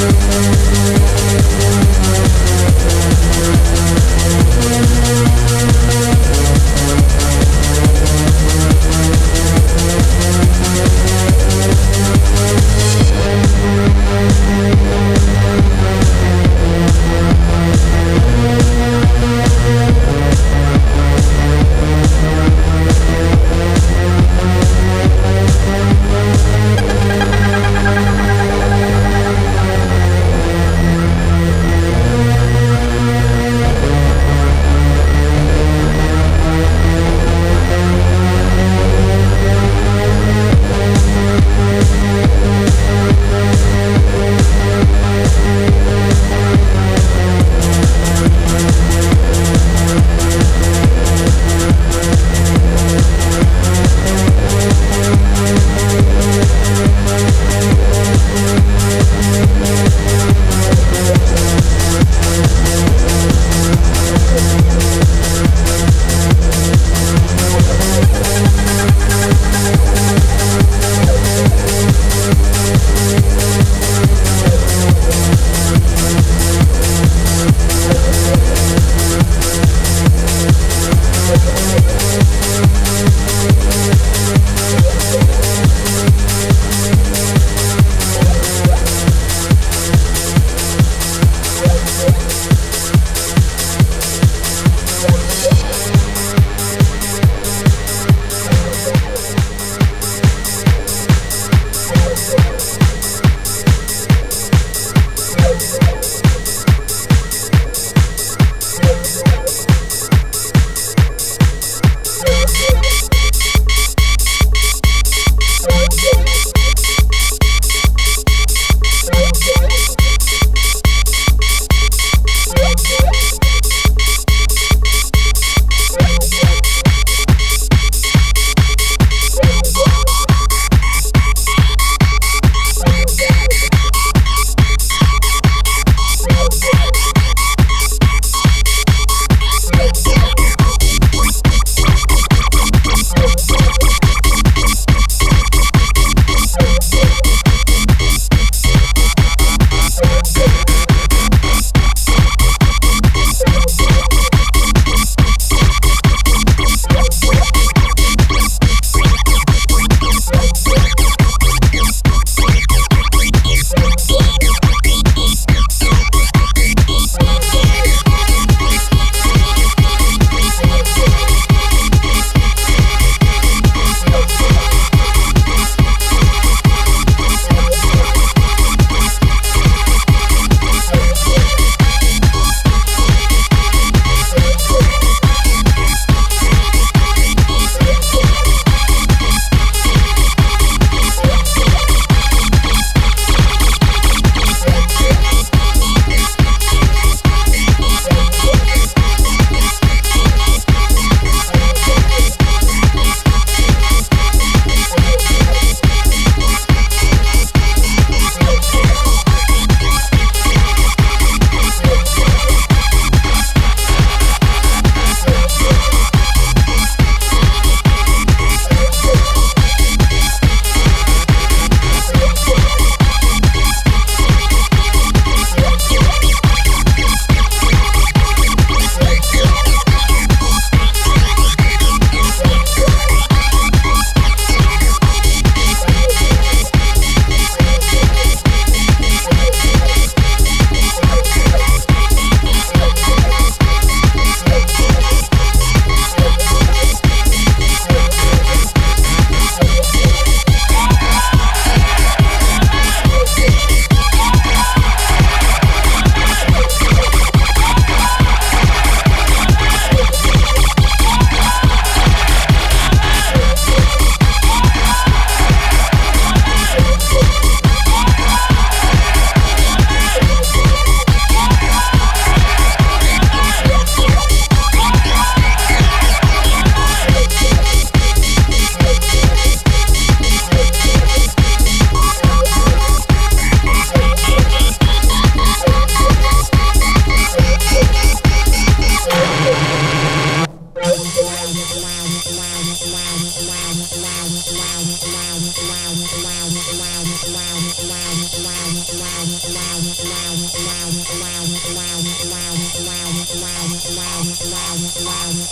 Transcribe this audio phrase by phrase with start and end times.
[0.00, 0.30] We'll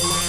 [0.01, 0.28] Wow.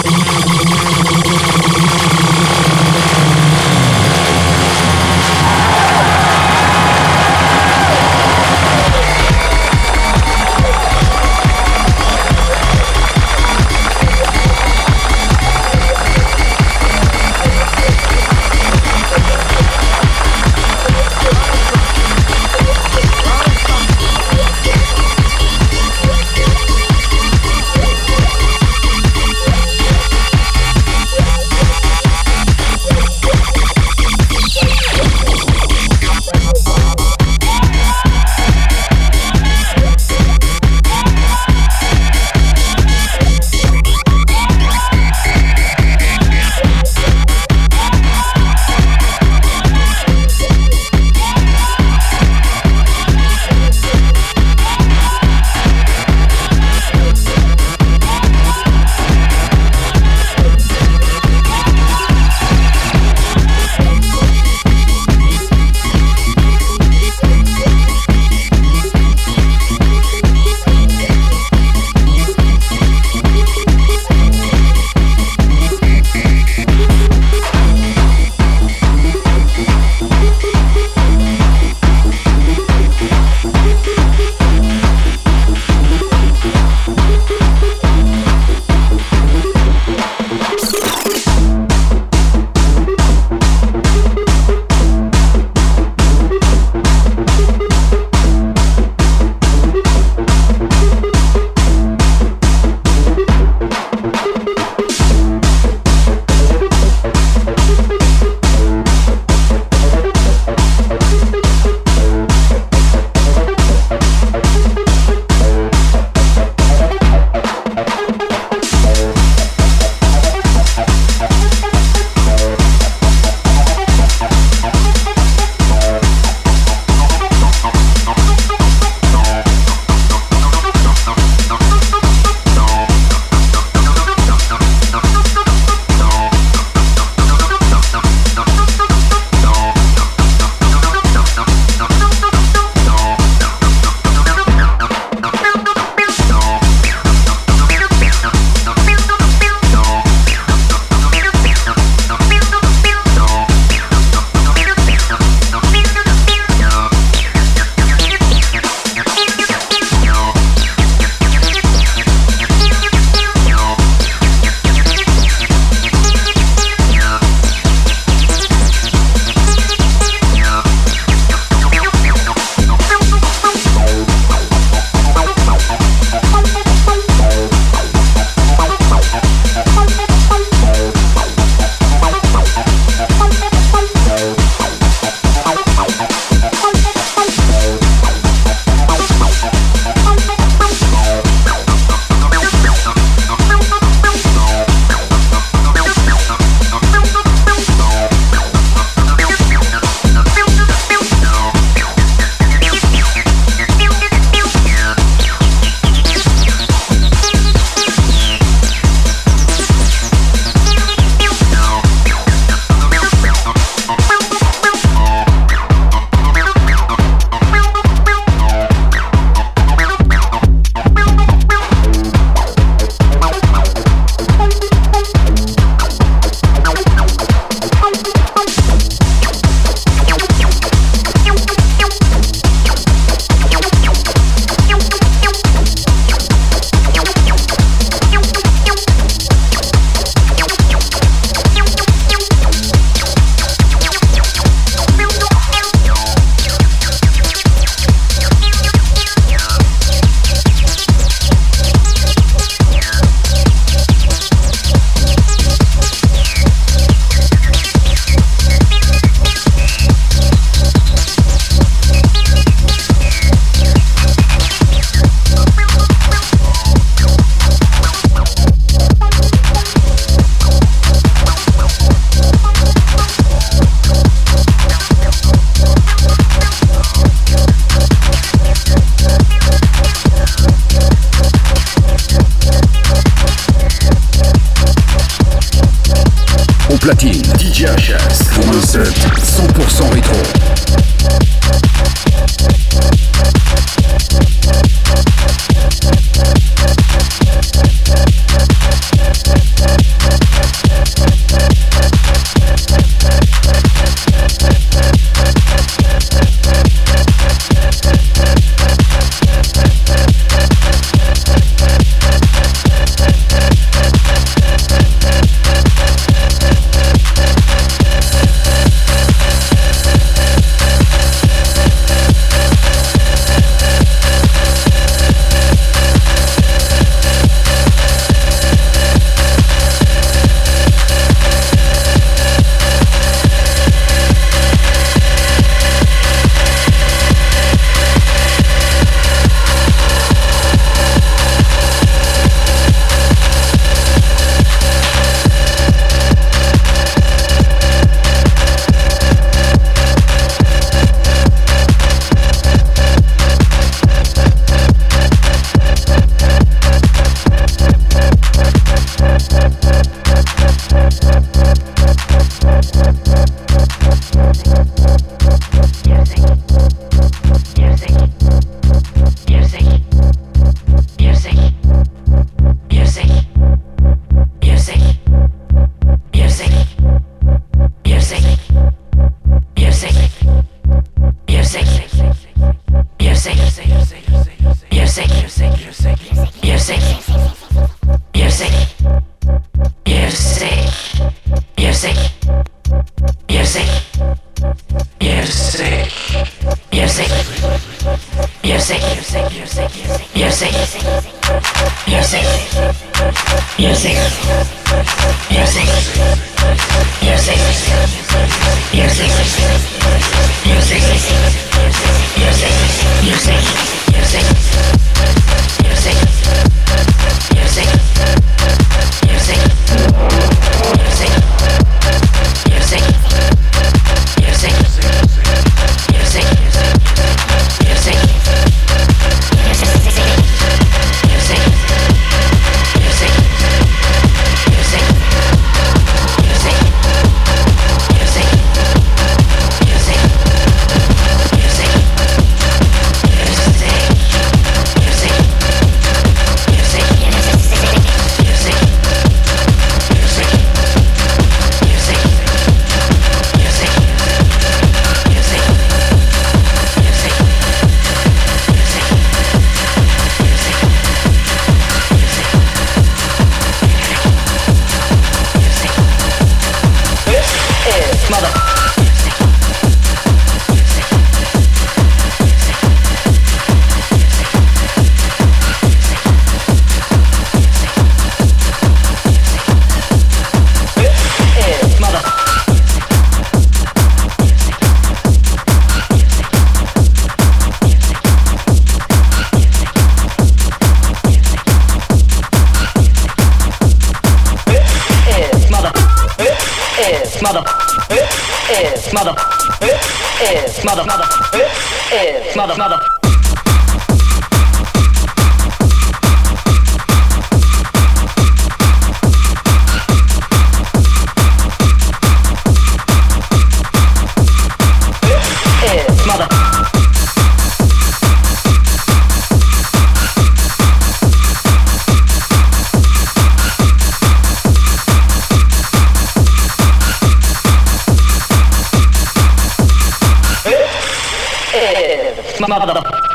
[532.39, 533.10] まだ、まだ。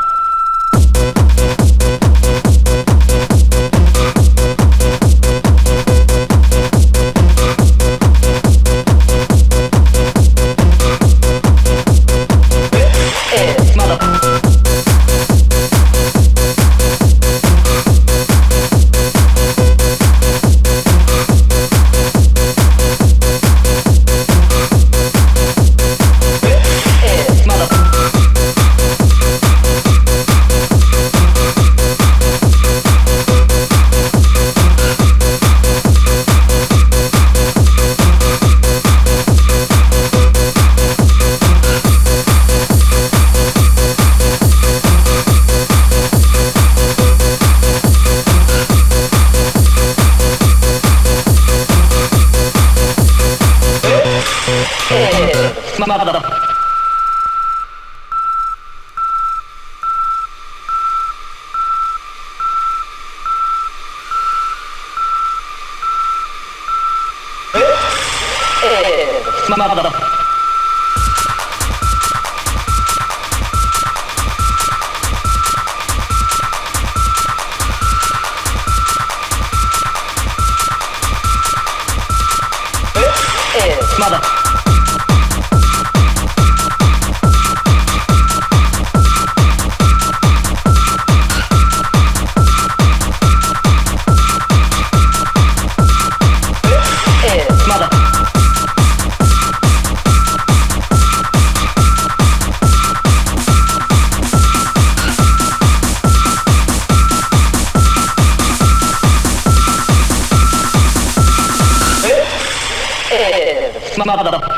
[114.05, 114.56] まだだ。